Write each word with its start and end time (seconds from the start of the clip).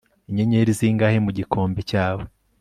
inyenyeri 0.29 0.71
zingahe 0.79 1.17
mu 1.25 1.31
gikombe 1.37 1.79
cyawe 1.89 2.23